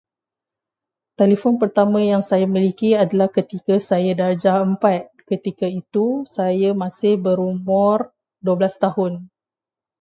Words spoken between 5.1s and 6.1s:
Ketika itu,